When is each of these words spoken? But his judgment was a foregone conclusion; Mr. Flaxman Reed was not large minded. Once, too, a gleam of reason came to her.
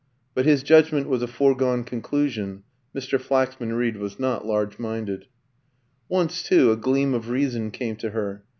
But 0.33 0.47
his 0.47 0.63
judgment 0.63 1.07
was 1.07 1.21
a 1.21 1.27
foregone 1.27 1.83
conclusion; 1.83 2.63
Mr. 2.95 3.21
Flaxman 3.21 3.73
Reed 3.73 3.97
was 3.97 4.19
not 4.19 4.47
large 4.47 4.79
minded. 4.79 5.25
Once, 6.09 6.41
too, 6.41 6.71
a 6.71 6.75
gleam 6.75 7.13
of 7.13 7.29
reason 7.29 7.69
came 7.69 7.95
to 7.97 8.09
her. 8.09 8.43